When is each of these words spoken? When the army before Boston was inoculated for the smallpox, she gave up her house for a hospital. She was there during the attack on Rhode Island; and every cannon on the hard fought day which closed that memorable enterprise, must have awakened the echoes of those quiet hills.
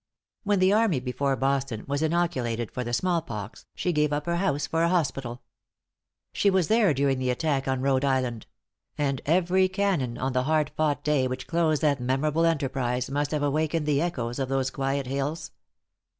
When 0.41 0.57
the 0.57 0.73
army 0.73 0.99
before 0.99 1.35
Boston 1.35 1.85
was 1.87 2.01
inoculated 2.01 2.71
for 2.71 2.83
the 2.83 2.91
smallpox, 2.91 3.67
she 3.75 3.93
gave 3.93 4.11
up 4.11 4.25
her 4.25 4.37
house 4.37 4.65
for 4.65 4.81
a 4.81 4.89
hospital. 4.89 5.43
She 6.33 6.49
was 6.49 6.69
there 6.69 6.91
during 6.91 7.19
the 7.19 7.29
attack 7.29 7.67
on 7.67 7.81
Rhode 7.83 8.03
Island; 8.03 8.47
and 8.97 9.21
every 9.27 9.69
cannon 9.69 10.17
on 10.17 10.33
the 10.33 10.45
hard 10.45 10.71
fought 10.71 11.03
day 11.03 11.27
which 11.27 11.45
closed 11.45 11.83
that 11.83 12.01
memorable 12.01 12.45
enterprise, 12.47 13.11
must 13.11 13.29
have 13.29 13.43
awakened 13.43 13.85
the 13.85 14.01
echoes 14.01 14.39
of 14.39 14.49
those 14.49 14.71
quiet 14.71 15.05
hills. 15.05 15.51